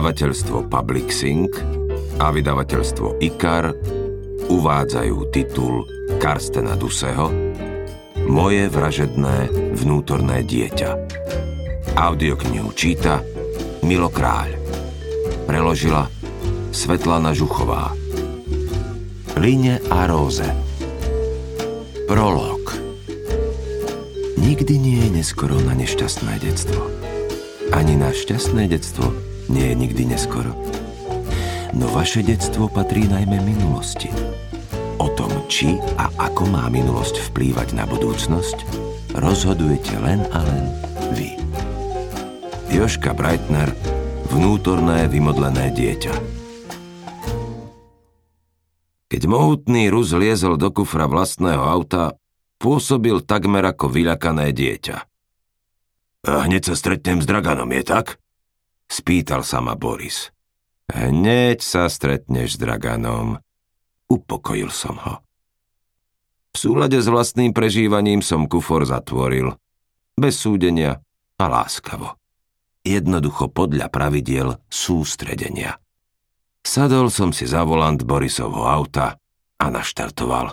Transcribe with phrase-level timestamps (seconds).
[0.00, 1.52] Vydavateľstvo Publixing
[2.24, 3.68] a vydavateľstvo IKAR
[4.48, 5.84] uvádzajú titul
[6.16, 7.28] Karstena Duseho
[8.24, 10.90] Moje vražedné vnútorné dieťa.
[12.00, 13.20] Audioknihu číta
[13.84, 14.56] Milo Kráľ.
[15.44, 16.08] Preložila
[16.72, 17.92] Svetlana Žuchová.
[19.36, 20.48] Line a róze.
[22.08, 22.72] Prolog.
[24.40, 26.88] Nikdy nie je neskoro na nešťastné detstvo.
[27.76, 30.54] Ani na šťastné detstvo nie je nikdy neskoro.
[31.74, 34.10] No vaše detstvo patrí najmä minulosti.
[35.02, 38.62] O tom, či a ako má minulosť vplývať na budúcnosť,
[39.18, 40.64] rozhodujete len a len
[41.18, 41.34] vy.
[42.70, 43.74] Joška Breitner,
[44.30, 46.14] vnútorné vymodlené dieťa.
[49.10, 52.14] Keď mohutný Rus liezol do kufra vlastného auta,
[52.62, 54.96] pôsobil takmer ako vyľakané dieťa.
[56.30, 58.19] A hneď sa stretnem s Draganom, je tak?
[58.90, 60.34] Spýtal sa ma Boris.
[60.90, 63.38] Hneď sa stretneš s Draganom.
[64.10, 65.22] Upokojil som ho.
[66.50, 69.54] V súlade s vlastným prežívaním som kufor zatvoril.
[70.18, 70.98] Bez súdenia
[71.38, 72.18] a láskavo.
[72.82, 75.78] Jednoducho podľa pravidiel sústredenia.
[76.66, 79.14] Sadol som si za volant Borisovho auta
[79.62, 80.50] a naštartoval.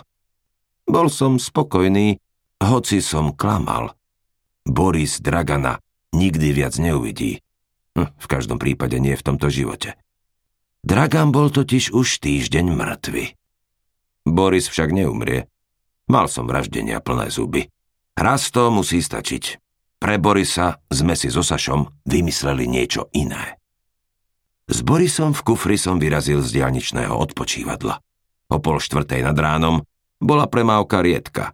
[0.86, 2.16] Bol som spokojný,
[2.62, 3.98] hoci som klamal.
[4.62, 5.82] Boris Dragana
[6.14, 7.42] nikdy viac neuvidí.
[7.98, 9.98] Hm, v každom prípade nie v tomto živote.
[10.86, 13.34] Dragan bol totiž už týždeň mŕtvy.
[14.22, 15.50] Boris však neumrie.
[16.06, 17.66] Mal som vraždenia plné zuby.
[18.14, 19.58] Raz to musí stačiť.
[19.98, 23.58] Pre Borisa sme si so Sašom vymysleli niečo iné.
[24.70, 27.98] S Borisom v kufri som vyrazil z diálničného odpočívadla.
[28.54, 29.82] O pol štvrtej nad ránom
[30.22, 31.50] bola premávka riedka.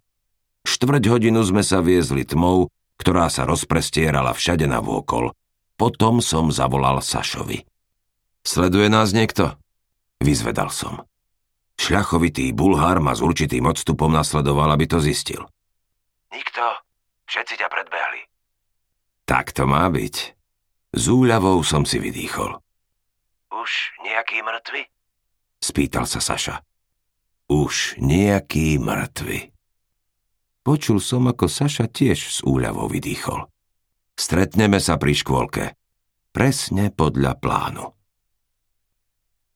[0.68, 2.68] Štvrť hodinu sme sa viezli tmou,
[3.00, 5.32] ktorá sa rozprestierala všade na vôkol–
[5.74, 7.66] potom som zavolal Sašovi.
[8.44, 9.56] Sleduje nás niekto?
[10.20, 11.08] Vyzvedal som.
[11.74, 15.50] Šľachovitý bulhár ma s určitým odstupom nasledoval, aby to zistil.
[16.30, 16.62] Nikto.
[17.24, 18.28] Všetci ťa predbehli.
[19.24, 20.16] Tak to má byť.
[20.94, 22.60] Z úľavou som si vydýchol.
[23.50, 23.70] Už
[24.04, 24.86] nejaký mŕtvy?
[25.58, 26.60] Spýtal sa Saša.
[27.48, 29.50] Už nejaký mŕtvy.
[30.64, 33.48] Počul som, ako Saša tiež s úľavou vydýchol.
[34.14, 35.74] Stretneme sa pri škôlke.
[36.30, 37.84] Presne podľa plánu.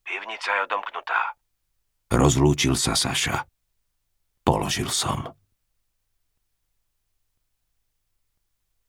[0.03, 1.21] Pivnica je odomknutá.
[2.11, 3.43] Rozlúčil sa Saša.
[4.43, 5.31] Položil som.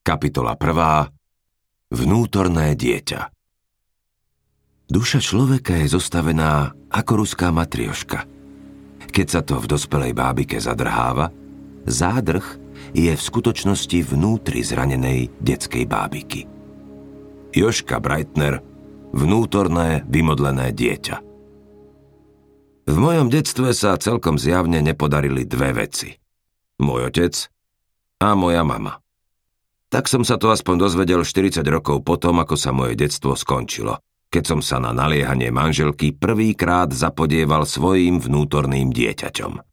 [0.01, 1.95] Kapitola 1.
[1.95, 3.21] Vnútorné dieťa
[4.91, 8.27] Duša človeka je zostavená ako ruská matrioška.
[9.07, 11.31] Keď sa to v dospelej bábike zadrháva,
[11.87, 12.43] zádrh
[12.95, 16.47] je v skutočnosti vnútri zranenej detskej bábiky.
[17.51, 18.63] Joška Breitner,
[19.11, 21.17] vnútorné vymodlené dieťa.
[22.91, 26.11] V mojom detstve sa celkom zjavne nepodarili dve veci.
[26.83, 27.35] Môj otec
[28.19, 28.99] a moja mama.
[29.91, 33.99] Tak som sa to aspoň dozvedel 40 rokov potom, ako sa moje detstvo skončilo,
[34.31, 39.70] keď som sa na naliehanie manželky prvýkrát zapodieval svojim vnútorným dieťaťom.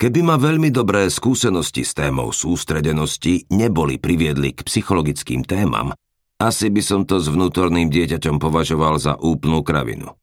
[0.00, 5.92] Keby ma veľmi dobré skúsenosti s témou sústredenosti neboli priviedli k psychologickým témam,
[6.40, 10.16] asi by som to s vnútorným dieťaťom považoval za úplnú kravinu.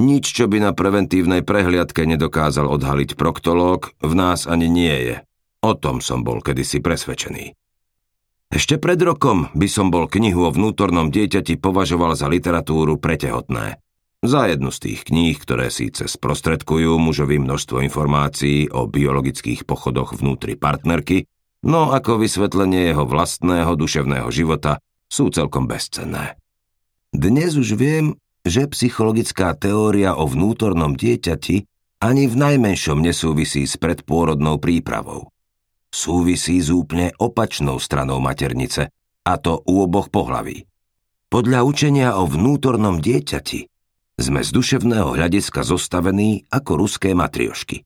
[0.00, 5.16] Nič, čo by na preventívnej prehliadke nedokázal odhaliť proktológ, v nás ani nie je.
[5.60, 7.52] O tom som bol kedysi presvedčený.
[8.48, 13.84] Ešte pred rokom by som bol knihu o vnútornom dieťati považoval za literatúru pretehotné.
[14.20, 20.60] Za jednu z tých kníh, ktoré síce sprostredkujú mužovi množstvo informácií o biologických pochodoch vnútri
[20.60, 21.24] partnerky,
[21.64, 24.76] no ako vysvetlenie jeho vlastného duševného života
[25.08, 26.36] sú celkom bezcenné.
[27.16, 31.64] Dnes už viem, že psychologická teória o vnútornom dieťati
[32.04, 35.32] ani v najmenšom nesúvisí s predpôrodnou prípravou.
[35.88, 38.92] Súvisí s úplne opačnou stranou maternice,
[39.24, 40.68] a to u oboch pohlaví.
[41.32, 43.79] Podľa učenia o vnútornom dieťati
[44.20, 47.82] sme z duševného hľadiska zostavení ako ruské matriošky.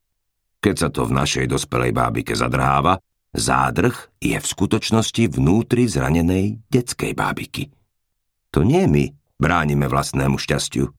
[0.58, 2.98] Keď sa to v našej dospelej bábike zadrháva,
[3.31, 7.70] zádrh je v skutočnosti vnútri zranenej detskej bábiky.
[8.50, 9.04] To nie my
[9.38, 10.90] bránime vlastnému šťastiu.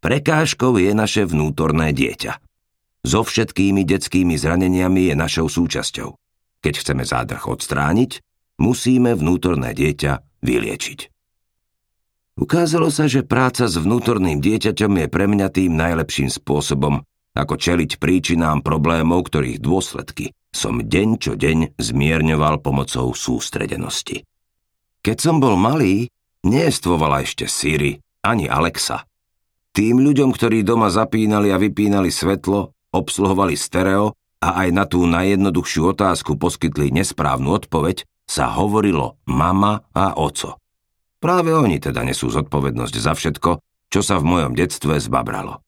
[0.00, 2.40] Prekážkou je naše vnútorné dieťa.
[3.04, 6.16] So všetkými detskými zraneniami je našou súčasťou.
[6.60, 8.20] Keď chceme zádrh odstrániť,
[8.60, 11.19] musíme vnútorné dieťa vyliečiť.
[12.40, 17.04] Ukázalo sa, že práca s vnútorným dieťaťom je pre mňa tým najlepším spôsobom,
[17.36, 24.26] ako čeliť príčinám problémov, ktorých dôsledky som deň čo deň zmierňoval pomocou sústredenosti.
[25.00, 26.10] Keď som bol malý,
[26.42, 29.06] neestvovala ešte syry, ani Alexa.
[29.70, 35.94] Tým ľuďom, ktorí doma zapínali a vypínali svetlo, obsluhovali stereo a aj na tú najjednoduchšiu
[35.94, 40.59] otázku poskytli nesprávnu odpoveď, sa hovorilo mama a oco.
[41.20, 43.50] Práve oni teda nesú zodpovednosť za všetko,
[43.92, 45.60] čo sa v mojom detstve zbabralo.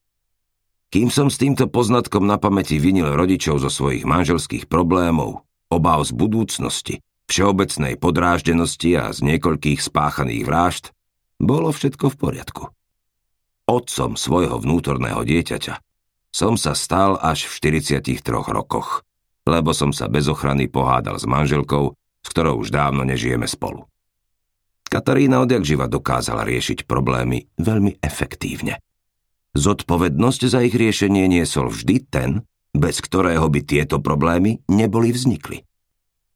[0.89, 6.11] Kým som s týmto poznatkom na pamäti vinil rodičov zo svojich manželských problémov, obáv z
[6.13, 6.95] budúcnosti,
[7.29, 10.85] všeobecnej podráždenosti a z niekoľkých spáchaných vražd,
[11.41, 12.63] bolo všetko v poriadku
[13.67, 15.79] otcom svojho vnútorného dieťaťa,
[16.33, 19.05] som sa stal až v 43 rokoch,
[19.47, 23.87] lebo som sa bez ochrany pohádal s manželkou, s ktorou už dávno nežijeme spolu.
[24.93, 28.77] Katarína odjak živa dokázala riešiť problémy veľmi efektívne.
[29.57, 32.45] Zodpovednosť za ich riešenie niesol vždy ten,
[32.77, 35.65] bez ktorého by tieto problémy neboli vznikli.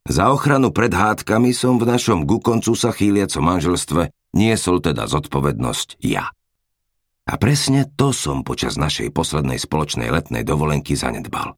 [0.10, 6.34] Za ochranu pred hádkami som v našom gukoncu sa chýliacom manželstve niesol teda zodpovednosť ja.
[7.30, 11.54] A presne to som počas našej poslednej spoločnej letnej dovolenky zanedbal.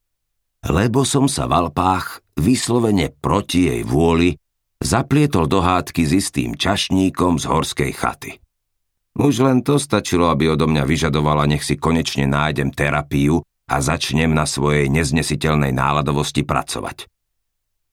[0.68, 4.36] Lebo som sa v Alpách vyslovene proti jej vôli
[4.80, 8.32] zaplietol do hádky s istým čašníkom z horskej chaty.
[9.20, 14.32] Už len to stačilo, aby odo mňa vyžadovala, nech si konečne nájdem terapiu a začnem
[14.32, 17.06] na svojej neznesiteľnej náladovosti pracovať.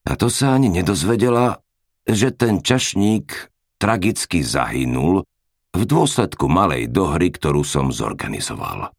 [0.07, 1.59] A to sa ani nedozvedela,
[2.07, 5.27] že ten čašník tragicky zahynul
[5.75, 8.89] v dôsledku malej dohry, ktorú som zorganizoval.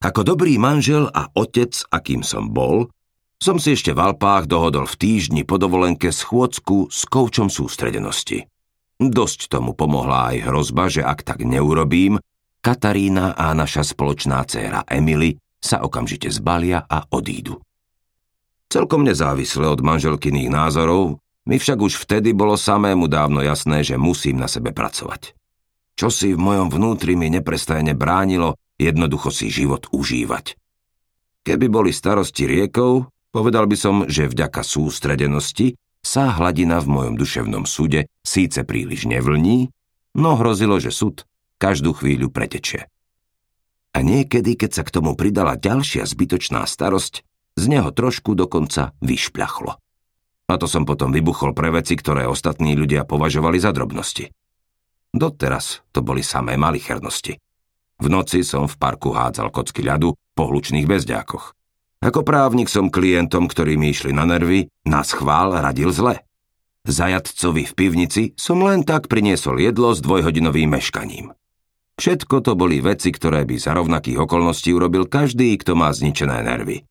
[0.00, 2.92] Ako dobrý manžel a otec, akým som bol,
[3.40, 8.44] som si ešte v Alpách dohodol v týždni po dovolenke schôdzku s koučom sústredenosti.
[9.00, 12.20] Dosť tomu pomohla aj hrozba, že ak tak neurobím,
[12.60, 17.56] Katarína a naša spoločná dcéra Emily sa okamžite zbalia a odídu.
[18.68, 21.16] Celkom nezávisle od manželkyných názorov,
[21.48, 25.32] mi však už vtedy bolo samému dávno jasné, že musím na sebe pracovať.
[25.96, 30.56] Čo si v mojom vnútri mi neprestajne bránilo jednoducho si život užívať.
[31.44, 37.64] Keby boli starosti riekou, povedal by som, že vďaka sústredenosti sa hladina v mojom duševnom
[37.68, 39.70] súde síce príliš nevlní,
[40.16, 41.28] no hrozilo, že súd
[41.60, 42.88] každú chvíľu pretečie.
[43.90, 47.26] A niekedy, keď sa k tomu pridala ďalšia zbytočná starosť,
[47.58, 49.76] z neho trošku dokonca vyšpľachlo.
[50.50, 54.30] A to som potom vybuchol pre veci, ktoré ostatní ľudia považovali za drobnosti.
[55.10, 57.38] Doteraz to boli samé malichernosti.
[58.00, 61.59] V noci som v parku hádzal kocky ľadu po hlučných bezďákoch.
[62.00, 66.24] Ako právnik som klientom, ktorí mi išli na nervy, na schvál radil zle.
[66.88, 71.36] Zajadcovi v pivnici som len tak priniesol jedlo s dvojhodinovým meškaním.
[72.00, 76.88] Všetko to boli veci, ktoré by za rovnakých okolností urobil každý, kto má zničené nervy.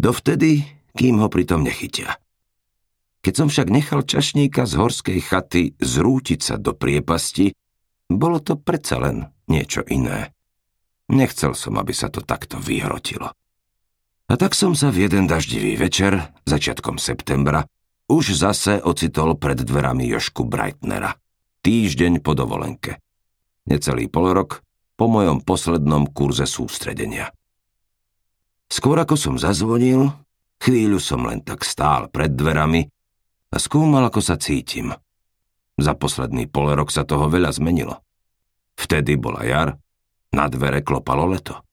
[0.00, 0.64] Dovtedy,
[0.96, 2.16] kým ho pritom nechytia.
[3.20, 7.52] Keď som však nechal čašníka z horskej chaty zrútiť sa do priepasti,
[8.08, 10.32] bolo to predsa len niečo iné.
[11.12, 13.36] Nechcel som, aby sa to takto vyhrotilo.
[14.24, 17.68] A tak som sa v jeden daždivý večer, začiatkom septembra,
[18.08, 21.16] už zase ocitol pred dverami Jošku Breitnera.
[21.64, 23.00] Týždeň po dovolenke.
[23.64, 24.60] Necelý polorok
[24.96, 27.32] po mojom poslednom kurze sústredenia.
[28.68, 30.12] Skôr ako som zazvonil,
[30.60, 32.84] chvíľu som len tak stál pred dverami
[33.52, 34.92] a skúmal, ako sa cítim.
[35.80, 38.04] Za posledný pol rok sa toho veľa zmenilo.
[38.76, 39.68] Vtedy bola jar,
[40.34, 41.64] na dvere klopalo leto.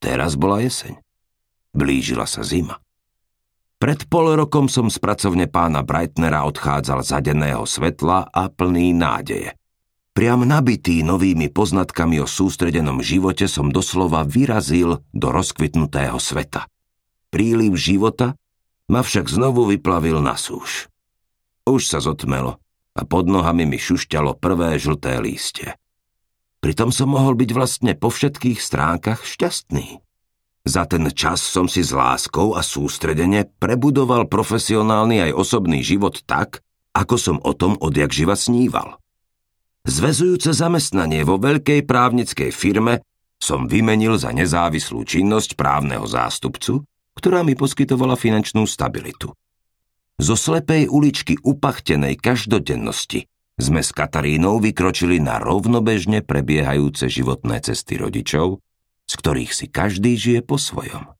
[0.00, 1.03] Teraz bola jeseň.
[1.74, 2.78] Blížila sa zima.
[3.82, 9.58] Pred pol rokom som z pracovne pána Breitnera odchádzal za denného svetla a plný nádeje.
[10.14, 16.70] Priam nabitý novými poznatkami o sústredenom živote som doslova vyrazil do rozkvitnutého sveta.
[17.34, 18.38] Príliv života
[18.86, 20.86] ma však znovu vyplavil na súš.
[21.66, 22.62] Už sa zotmelo
[22.94, 25.74] a pod nohami mi šušťalo prvé žlté lístie.
[26.62, 30.03] Pritom som mohol byť vlastne po všetkých stránkach šťastný.
[30.64, 36.64] Za ten čas som si s láskou a sústredene prebudoval profesionálny aj osobný život tak,
[36.96, 38.96] ako som o tom odjak živa sníval.
[39.84, 43.04] Zvezujúce zamestnanie vo veľkej právnickej firme
[43.36, 46.80] som vymenil za nezávislú činnosť právneho zástupcu
[47.14, 49.32] ktorá mi poskytovala finančnú stabilitu.
[50.18, 53.26] Zo slepej uličky upachtenej každodennosti
[53.58, 58.62] sme s Katarínou vykročili na rovnobežne prebiehajúce životné cesty rodičov,
[59.14, 61.14] z ktorých si každý žije po svojom.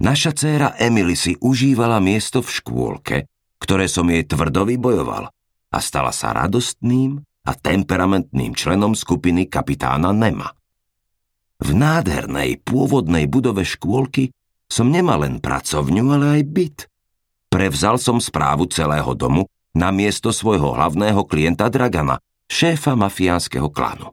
[0.00, 3.16] Naša dcéra Emily si užívala miesto v škôlke,
[3.60, 5.28] ktoré som jej tvrdo vybojoval
[5.68, 10.48] a stala sa radostným a temperamentným členom skupiny kapitána Nema.
[11.60, 14.32] V nádhernej pôvodnej budove škôlky
[14.64, 16.78] som nemal len pracovňu, ale aj byt.
[17.52, 19.46] Prevzal som správu celého domu
[19.76, 22.18] na miesto svojho hlavného klienta Dragana,
[22.48, 24.10] šéfa mafiánskeho klanu.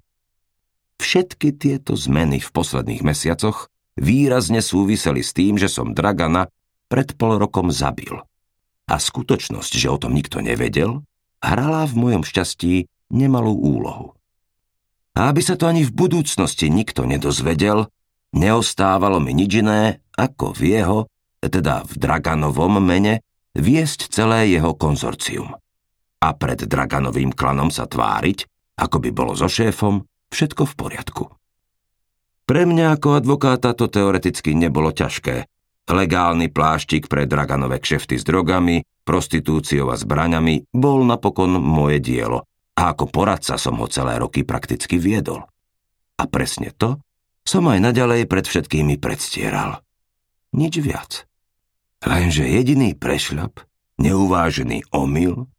[1.02, 6.46] Všetky tieto zmeny v posledných mesiacoch výrazne súviseli s tým, že som Dragana
[6.94, 8.22] pred pol rokom zabil.
[8.86, 11.02] A skutočnosť, že o tom nikto nevedel,
[11.42, 14.14] hrala v mojom šťastí nemalú úlohu.
[15.18, 17.90] A aby sa to ani v budúcnosti nikto nedozvedel,
[18.38, 21.00] neostávalo mi nič iné, ako v jeho,
[21.42, 23.26] teda v Draganovom mene,
[23.58, 25.58] viesť celé jeho konzorcium.
[26.22, 28.46] A pred Draganovým klanom sa tváriť,
[28.78, 31.24] ako by bolo so šéfom, všetko v poriadku.
[32.48, 35.48] Pre mňa ako advokáta to teoreticky nebolo ťažké.
[35.92, 42.96] Legálny pláštik pre Draganové kšefty s drogami, prostitúciou a zbraňami bol napokon moje dielo a
[42.96, 45.44] ako poradca som ho celé roky prakticky viedol.
[46.18, 47.02] A presne to
[47.44, 49.82] som aj naďalej pred všetkými predstieral.
[50.56, 51.26] Nič viac.
[52.02, 53.62] Lenže jediný prešľap,
[54.02, 55.50] neuvážený omyl,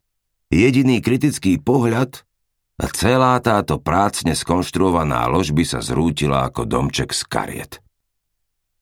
[0.50, 2.26] jediný kritický pohľad
[2.82, 7.72] a celá táto prácne skonštruovaná lož by sa zrútila ako domček z kariet.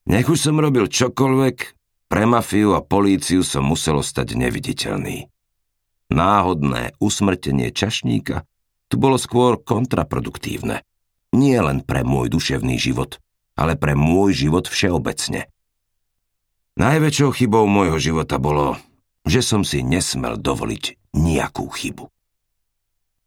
[0.08, 1.76] Nech už som robil čokoľvek,
[2.10, 5.30] pre mafiu a políciu som muselo stať neviditeľný.
[6.10, 8.42] Náhodné usmrtenie čašníka
[8.90, 10.82] tu bolo skôr kontraproduktívne.
[11.30, 13.22] Nie len pre môj duševný život,
[13.54, 15.46] ale pre môj život všeobecne.
[16.74, 18.74] Najväčšou chybou môjho života bolo,
[19.22, 22.10] že som si nesmel dovoliť nejakú chybu.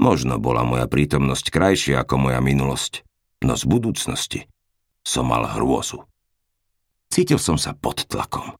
[0.01, 3.05] Možno bola moja prítomnosť krajšia ako moja minulosť,
[3.45, 4.39] no z budúcnosti
[5.03, 6.07] som mal hrôzu.
[7.11, 8.57] Cítil som sa pod tlakom.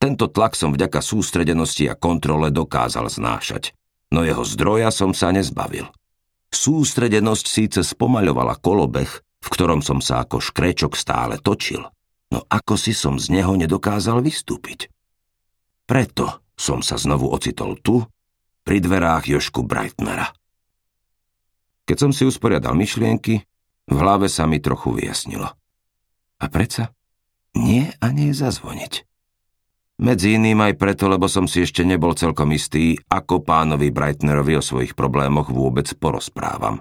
[0.00, 3.76] Tento tlak som vďaka sústredenosti a kontrole dokázal znášať,
[4.10, 5.86] no jeho zdroja som sa nezbavil.
[6.48, 11.84] Sústredenosť síce spomaľovala kolobeh, v ktorom som sa ako škrečok stále točil,
[12.32, 14.88] no ako si som z neho nedokázal vystúpiť.
[15.84, 18.06] Preto som sa znovu ocitol tu,
[18.62, 20.30] pri dverách Jošku Breitnera.
[21.92, 23.44] Keď som si usporiadal myšlienky,
[23.84, 25.44] v hlave sa mi trochu vyjasnilo.
[26.40, 26.96] A predsa
[27.52, 29.04] nie a nie zazvoniť.
[30.00, 34.64] Medzi iným aj preto, lebo som si ešte nebol celkom istý, ako pánovi Breitnerovi o
[34.64, 36.80] svojich problémoch vôbec porozprávam.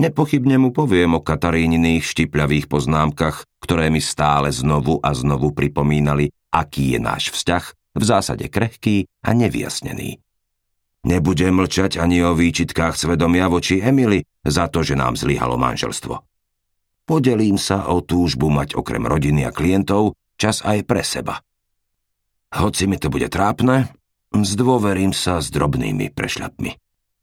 [0.00, 6.96] Nepochybne mu poviem o Kataríniných štipľavých poznámkach, ktoré mi stále znovu a znovu pripomínali, aký
[6.96, 7.64] je náš vzťah,
[8.00, 10.24] v zásade krehký a nevyjasnený.
[11.06, 16.18] Nebudem mlčať ani o výčitkách svedomia voči Emily za to, že nám zlyhalo manželstvo.
[17.06, 21.38] Podelím sa o túžbu mať okrem rodiny a klientov čas aj pre seba.
[22.50, 23.86] Hoci mi to bude trápne,
[24.34, 26.74] zdôverím sa s drobnými prešľapmi.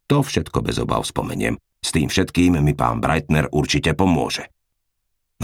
[0.08, 1.60] To všetko bez obav spomeniem.
[1.84, 4.48] S tým všetkým mi pán Breitner určite pomôže.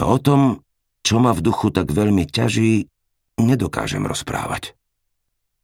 [0.00, 0.64] No o tom,
[1.04, 2.88] čo ma v duchu tak veľmi ťaží,
[3.36, 4.72] nedokážem rozprávať.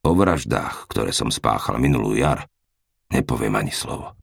[0.05, 2.45] O vraždách, ktoré som spáchal minulú jar,
[3.13, 4.17] Nepoviem ani slovo.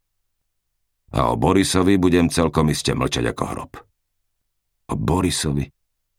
[1.14, 3.72] A o Borisovi budem celkom iste mlčať ako hrob.
[4.90, 5.70] O Borisovi,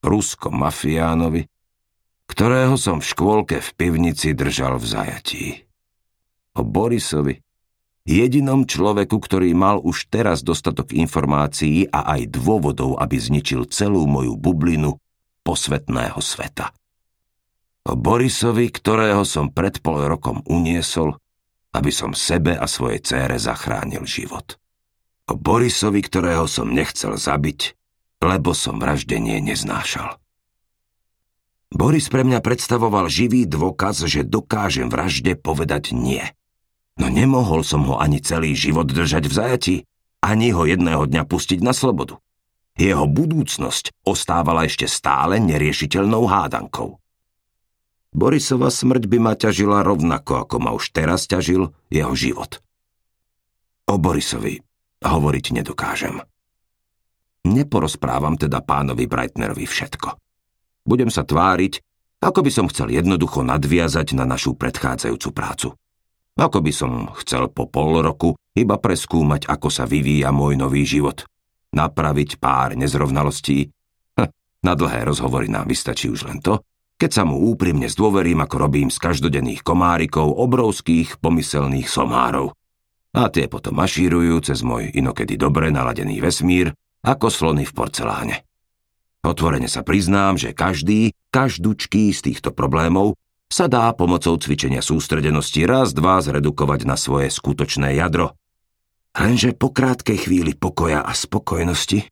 [0.01, 1.45] ruskom mafiánovi,
[2.31, 5.45] ktorého som v škôlke v pivnici držal v zajatí.
[6.55, 7.43] O Borisovi,
[8.07, 14.39] jedinom človeku, ktorý mal už teraz dostatok informácií a aj dôvodov, aby zničil celú moju
[14.39, 14.97] bublinu
[15.45, 16.71] posvetného sveta.
[17.85, 21.21] O Borisovi, ktorého som pred pol rokom uniesol
[21.75, 24.57] aby som sebe a svojej cére zachránil život.
[25.27, 27.75] O Borisovi, ktorého som nechcel zabiť,
[28.23, 30.17] lebo som vraždenie neznášal.
[31.75, 36.23] Boris pre mňa predstavoval živý dôkaz, že dokážem vražde povedať nie.
[36.95, 39.77] No nemohol som ho ani celý život držať v zajati,
[40.23, 42.23] ani ho jedného dňa pustiť na slobodu.
[42.79, 47.03] Jeho budúcnosť ostávala ešte stále neriešiteľnou hádankou.
[48.15, 52.63] Borisova smrť by ma ťažila rovnako, ako ma už teraz ťažil jeho život.
[53.91, 54.63] O Borisovi
[55.03, 56.23] hovoriť nedokážem.
[57.45, 60.17] Neporozprávam teda pánovi Breitnerovi všetko.
[60.87, 61.83] Budem sa tváriť,
[62.23, 65.69] ako by som chcel jednoducho nadviazať na našu predchádzajúcu prácu.
[66.39, 71.27] Ako by som chcel po pol roku iba preskúmať, ako sa vyvíja môj nový život.
[71.75, 73.69] Napraviť pár nezrovnalostí.
[74.17, 74.31] Hm,
[74.63, 76.63] na dlhé rozhovory nám vystačí už len to,
[77.05, 82.57] keď sa mu úprimne zdôverím, ako robím z každodenných komárikov obrovských pomyselných somárov.
[83.13, 86.73] A tie potom mašírujú cez môj inokedy dobre naladený vesmír,
[87.05, 88.37] ako slony v porceláne.
[89.21, 93.21] Otvorene sa priznám, že každý, každúčký z týchto problémov
[93.53, 98.33] sa dá pomocou cvičenia sústredenosti raz, dva zredukovať na svoje skutočné jadro.
[99.13, 102.09] Lenže po krátkej chvíli pokoja a spokojnosti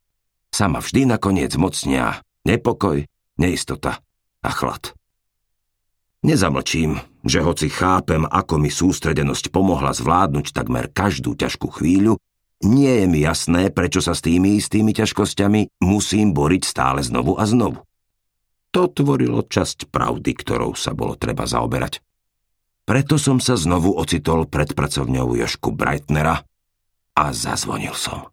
[0.52, 3.08] sa ma vždy nakoniec mocnia nepokoj,
[3.40, 4.04] neistota
[4.42, 4.92] a chlad.
[6.22, 12.18] Nezamlčím, že hoci chápem, ako mi sústredenosť pomohla zvládnuť takmer každú ťažkú chvíľu,
[12.62, 17.42] nie je mi jasné, prečo sa s tými istými ťažkosťami musím boriť stále znovu a
[17.42, 17.82] znovu.
[18.70, 21.99] To tvorilo časť pravdy, ktorou sa bolo treba zaoberať.
[22.87, 26.46] Preto som sa znovu ocitol pred pracovňou Jošku Breitnera
[27.18, 28.30] a zazvonil som.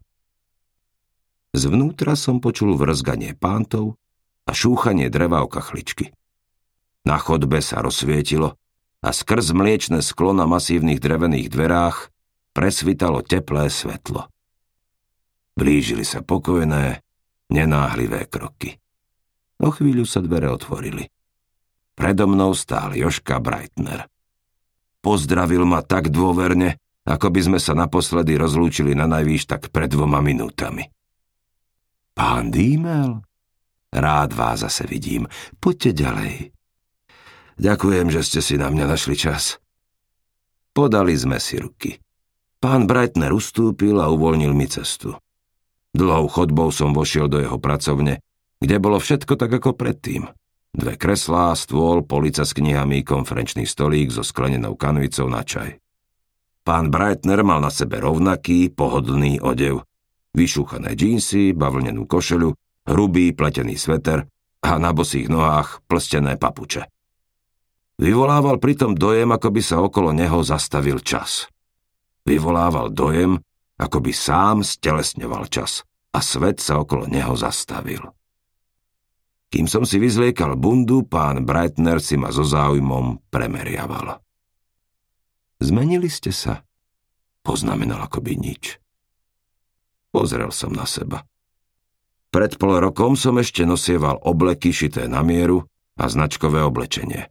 [1.50, 3.98] Zvnútra som počul vrzganie pántov
[4.46, 6.12] a šúchanie dreva o kachličky.
[7.04, 8.56] Na chodbe sa rozsvietilo
[9.00, 12.12] a skrz mliečne sklo na masívnych drevených dverách
[12.52, 14.28] presvitalo teplé svetlo.
[15.56, 17.00] Blížili sa pokojné,
[17.50, 18.76] nenáhlivé kroky.
[19.60, 21.08] O chvíľu sa dvere otvorili.
[21.92, 24.08] Predo mnou stál Joška Breitner.
[25.04, 30.24] Pozdravil ma tak dôverne, ako by sme sa naposledy rozlúčili na najvýš tak pred dvoma
[30.24, 30.88] minútami.
[32.16, 33.20] Pán Dímel,
[33.94, 35.26] rád vás zase vidím.
[35.58, 36.34] Poďte ďalej.
[37.60, 39.60] Ďakujem, že ste si na mňa našli čas.
[40.72, 42.00] Podali sme si ruky.
[42.62, 45.14] Pán Breitner ustúpil a uvoľnil mi cestu.
[45.92, 48.22] Dlhou chodbou som vošiel do jeho pracovne
[48.60, 50.28] kde bolo všetko tak ako predtým.
[50.70, 55.80] Dve kreslá, stôl, polica s knihami, konferenčný stolík so sklenenou kanvicou na čaj.
[56.62, 59.82] Pán Breitner mal na sebe rovnaký, pohodlný odev.
[60.30, 62.54] Vyšúchané džínsy, bavlnenú košelu,
[62.88, 64.28] hrubý pletený sveter
[64.60, 66.86] a na bosých nohách plstené papuče.
[68.00, 71.48] Vyvolával pritom dojem, ako by sa okolo neho zastavil čas.
[72.24, 73.36] Vyvolával dojem,
[73.76, 78.00] ako by sám stelesňoval čas a svet sa okolo neho zastavil.
[79.50, 84.22] Kým som si vyzliekal bundu, pán Breitner si ma so záujmom premeriaval.
[85.60, 86.62] Zmenili ste sa?
[87.42, 88.78] Poznamenal akoby nič.
[90.14, 91.26] Pozrel som na seba.
[92.30, 95.66] Pred pol rokom som ešte nosieval obleky šité na mieru
[95.98, 97.26] a značkové oblečenie.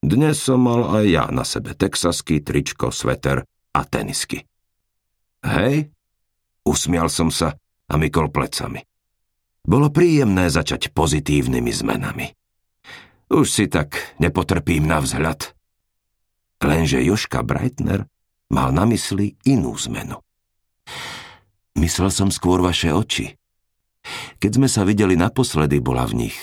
[0.00, 3.44] Dnes som mal aj ja na sebe texasky, tričko, sveter
[3.76, 4.48] a tenisky.
[5.44, 5.92] Hej?
[6.64, 7.54] Usmial som sa
[7.86, 8.80] a mykol plecami.
[9.62, 12.26] Bolo príjemné začať pozitívnymi zmenami.
[13.30, 15.54] Už si tak nepotrpím na vzhľad.
[16.64, 18.08] Lenže Joška Breitner
[18.48, 20.18] mal na mysli inú zmenu.
[21.76, 23.41] Myslel som skôr vaše oči.
[24.42, 26.38] Keď sme sa videli naposledy, bola v nich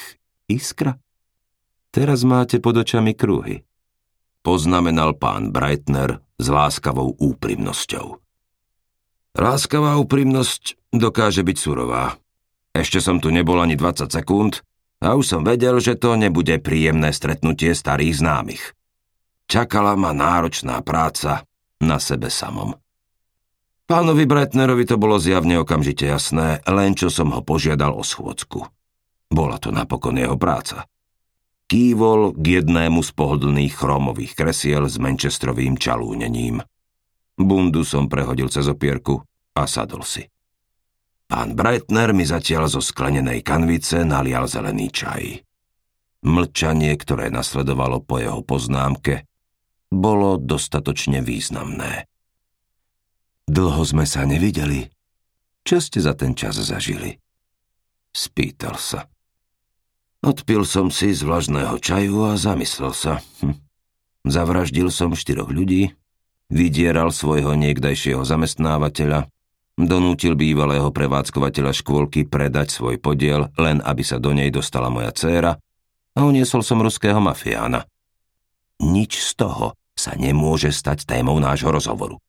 [0.49, 0.97] iskra.
[1.89, 3.65] Teraz máte pod očami kruhy.
[4.41, 8.17] Poznamenal pán Breitner s láskavou úprimnosťou.
[9.37, 12.17] Láskavá úprimnosť dokáže byť surová,
[12.73, 14.61] ešte som tu nebol ani 20 sekúnd
[15.01, 18.63] a už som vedel, že to nebude príjemné stretnutie starých známych.
[19.49, 21.43] Čakala ma náročná práca
[21.81, 22.77] na sebe samom.
[23.89, 28.61] Pánovi Bretnerovi to bolo zjavne okamžite jasné, len čo som ho požiadal o schôdzku.
[29.33, 30.85] Bola to napokon jeho práca.
[31.65, 36.61] Kývol k jednému z pohodlných chromových kresiel s manchesterovým čalúnením.
[37.33, 39.25] Bundu som prehodil cez opierku
[39.57, 40.21] a sadol si.
[41.25, 45.41] Pán Breitner mi zatiaľ zo sklenenej kanvice nalial zelený čaj.
[46.29, 49.25] Mlčanie, ktoré nasledovalo po jeho poznámke,
[49.89, 52.05] bolo dostatočne významné.
[53.49, 54.93] Dlho sme sa nevideli.
[55.65, 57.17] Čo ste za ten čas zažili?
[58.13, 59.09] Spýtal sa.
[60.21, 63.25] Odpil som si z vlažného čaju a zamyslel sa.
[63.41, 63.57] Hm.
[64.29, 65.97] Zavraždil som štyroch ľudí,
[66.53, 69.25] vydieral svojho niekdajšieho zamestnávateľa,
[69.79, 75.55] Donútil bývalého prevádzkovateľa škôlky predať svoj podiel, len aby sa do nej dostala moja dcéra
[75.55, 77.87] a uniesol som ruského mafiána.
[78.83, 82.19] Nič z toho sa nemôže stať témou nášho rozhovoru.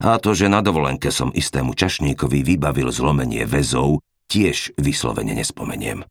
[0.00, 4.00] A to, že na dovolenke som istému čašníkovi vybavil zlomenie väzov,
[4.32, 6.00] tiež vyslovene nespomeniem.
[6.00, 6.06] E,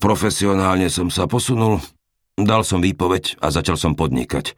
[0.00, 1.84] profesionálne som sa posunul,
[2.40, 4.56] dal som výpoveď a začal som podnikať.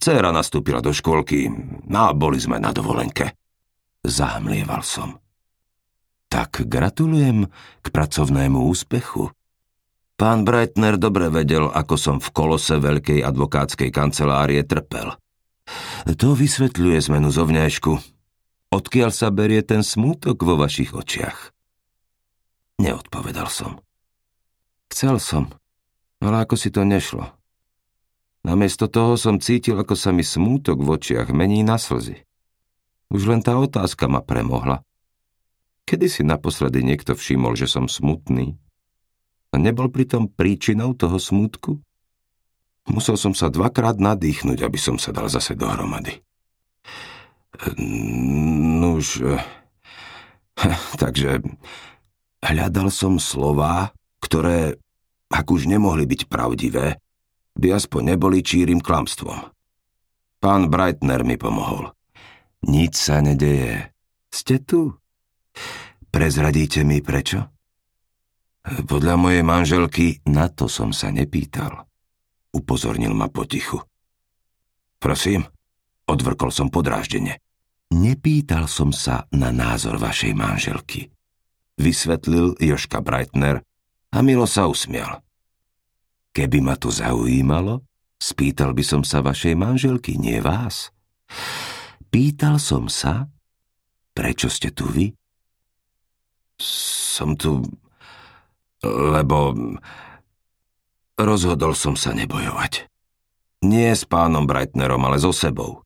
[0.00, 1.52] Céra nastúpila do škôlky
[1.92, 3.36] a boli sme na dovolenke.
[4.00, 5.20] Zahmlieval som.
[6.32, 7.46] Tak gratulujem
[7.84, 9.28] k pracovnému úspechu.
[10.14, 15.12] Pán Breitner dobre vedel, ako som v kolose veľkej advokátskej kancelárie trpel.
[16.04, 17.92] To vysvetľuje zmenu zovňajšku.
[18.74, 21.52] Odkiaľ sa berie ten smútok vo vašich očiach?
[22.80, 23.80] Neodpovedal som.
[24.90, 25.52] Chcel som,
[26.18, 27.32] ale ako si to nešlo.
[28.44, 32.28] Namiesto toho som cítil, ako sa mi smútok v očiach mení na slzy.
[33.08, 34.84] Už len tá otázka ma premohla.
[35.88, 38.56] Kedy si naposledy niekto všimol, že som smutný?
[39.52, 41.80] A nebol pritom príčinou toho smútku?
[42.84, 46.20] Musel som sa dvakrát nadýchnuť, aby som sa dal zase dohromady.
[47.80, 49.24] Nuž...
[49.24, 49.40] Eh,
[51.02, 51.40] takže
[52.44, 54.76] hľadal som slová, ktoré,
[55.32, 57.00] ak už nemohli byť pravdivé,
[57.54, 59.54] by aspoň neboli čírim klamstvom.
[60.42, 61.88] Pán Breitner mi pomohol.
[62.68, 63.96] Nič sa nedeje.
[64.28, 64.92] Ste tu?
[66.12, 67.48] Prezradíte mi prečo?
[68.64, 71.84] Podľa mojej manželky na to som sa nepýtal.
[72.54, 73.82] Upozornil ma potichu.
[75.02, 75.42] Prosím,
[76.06, 77.42] odvrkol som podráždene.
[77.90, 81.10] Nepýtal som sa na názor vašej manželky.
[81.74, 83.60] Vysvetlil Joška Breitner
[84.14, 85.20] a Milo sa usmial.
[86.34, 87.82] Keby ma to zaujímalo,
[88.18, 90.94] spýtal by som sa vašej manželky, nie vás.
[92.10, 93.26] Pýtal som sa,
[94.14, 95.10] prečo ste tu vy?
[96.58, 97.62] Som tu,
[98.86, 99.54] lebo
[101.18, 102.90] rozhodol som sa nebojovať.
[103.64, 105.84] Nie s pánom Breitnerom, ale so sebou.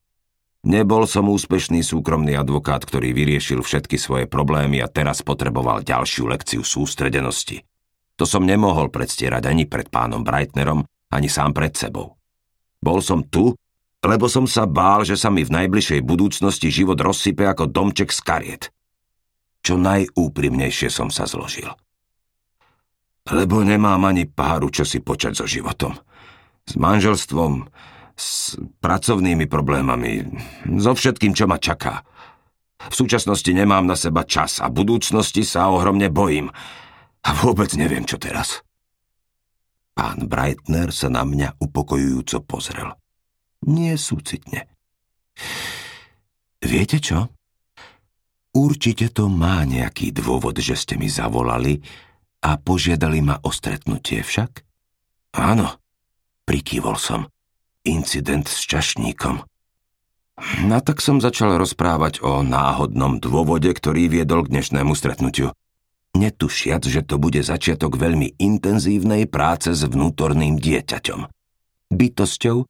[0.67, 6.67] Nebol som úspešný súkromný advokát, ktorý vyriešil všetky svoje problémy a teraz potreboval ďalšiu lekciu
[6.67, 7.63] sústredenosti.
[8.19, 12.19] To som nemohol predstierať ani pred pánom Breitnerom, ani sám pred sebou.
[12.83, 13.55] Bol som tu,
[14.03, 18.19] lebo som sa bál, že sa mi v najbližšej budúcnosti život rozsype ako domček z
[18.19, 18.63] kariet.
[19.63, 21.71] Čo najúprimnejšie som sa zložil.
[23.29, 25.93] Lebo nemám ani páru, čo si počať so životom.
[26.65, 27.69] S manželstvom,
[28.17, 30.27] s pracovnými problémami,
[30.81, 32.03] so všetkým, čo ma čaká.
[32.79, 36.49] V súčasnosti nemám na seba čas a budúcnosti sa ohromne bojím.
[37.23, 38.63] A vôbec neviem, čo teraz.
[39.91, 42.95] Pán Breitner sa na mňa upokojujúco pozrel.
[43.67, 44.71] Nie súcitne.
[46.63, 47.27] Viete čo?
[48.55, 51.83] Určite to má nejaký dôvod, že ste mi zavolali
[52.43, 54.63] a požiadali ma o stretnutie však?
[55.35, 55.77] Áno,
[56.47, 57.29] prikývol som
[57.85, 59.43] incident s čašníkom.
[60.63, 65.51] No tak som začal rozprávať o náhodnom dôvode, ktorý viedol k dnešnému stretnutiu.
[66.15, 71.27] Netušiac, že to bude začiatok veľmi intenzívnej práce s vnútorným dieťaťom.
[71.91, 72.65] Bytosťou,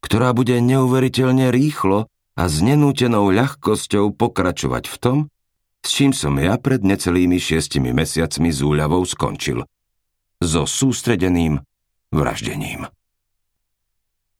[0.00, 2.06] ktorá bude neuveriteľne rýchlo
[2.38, 5.18] a s nenútenou ľahkosťou pokračovať v tom,
[5.84, 9.62] s čím som ja pred necelými šiestimi mesiacmi z úľavou skončil.
[10.42, 11.62] So sústredeným
[12.10, 12.90] vraždením.